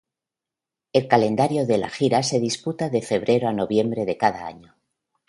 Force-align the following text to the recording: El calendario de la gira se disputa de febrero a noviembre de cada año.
El 0.93 1.07
calendario 1.07 1.67
de 1.67 1.77
la 1.77 1.91
gira 1.91 2.23
se 2.23 2.39
disputa 2.39 2.89
de 2.89 3.03
febrero 3.03 3.47
a 3.47 3.53
noviembre 3.53 4.03
de 4.05 4.17
cada 4.17 4.47
año. 4.47 4.75